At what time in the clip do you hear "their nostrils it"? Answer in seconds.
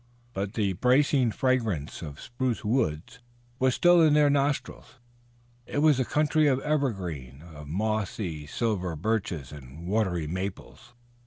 4.15-5.83